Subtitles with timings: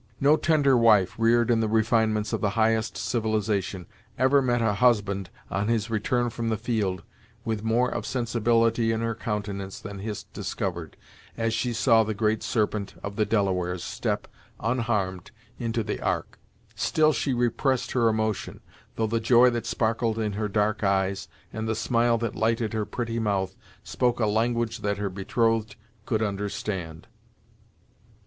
[0.19, 3.85] No tender wife, reared in the refinements of the highest civilization,
[4.17, 7.03] ever met a husband on his return from the field
[7.45, 10.97] with more of sensibility in her countenance than Hist discovered,
[11.37, 14.27] as she saw the Great Serpent of the Delawares step,
[14.59, 15.29] unharmed,
[15.59, 16.39] into the Ark.
[16.73, 18.61] Still she repressed her emotion,
[18.95, 22.85] though the joy that sparkled in her dark eyes, and the smile that lighted her
[22.87, 25.75] pretty mouth, spoke a language that her betrothed
[26.07, 27.05] could understand.